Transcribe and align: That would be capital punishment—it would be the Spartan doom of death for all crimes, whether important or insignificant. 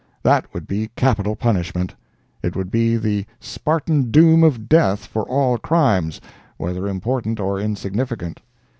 That 0.23 0.51
would 0.51 0.65
be 0.65 0.87
capital 0.95 1.35
punishment—it 1.35 2.55
would 2.55 2.71
be 2.71 2.97
the 2.97 3.27
Spartan 3.39 4.09
doom 4.09 4.41
of 4.43 4.67
death 4.67 5.05
for 5.05 5.21
all 5.29 5.59
crimes, 5.59 6.19
whether 6.57 6.87
important 6.87 7.39
or 7.39 7.59
insignificant. 7.59 8.41